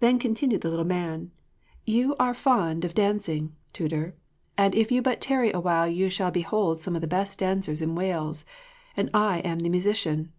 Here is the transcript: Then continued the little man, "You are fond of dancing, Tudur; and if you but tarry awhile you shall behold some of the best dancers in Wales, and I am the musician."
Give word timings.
Then 0.00 0.18
continued 0.18 0.62
the 0.62 0.70
little 0.70 0.86
man, 0.86 1.30
"You 1.84 2.16
are 2.18 2.32
fond 2.32 2.86
of 2.86 2.94
dancing, 2.94 3.54
Tudur; 3.74 4.14
and 4.56 4.74
if 4.74 4.90
you 4.90 5.02
but 5.02 5.20
tarry 5.20 5.52
awhile 5.52 5.86
you 5.86 6.08
shall 6.08 6.30
behold 6.30 6.78
some 6.78 6.94
of 6.94 7.02
the 7.02 7.06
best 7.06 7.40
dancers 7.40 7.82
in 7.82 7.94
Wales, 7.94 8.46
and 8.96 9.10
I 9.12 9.40
am 9.40 9.58
the 9.58 9.68
musician." 9.68 10.32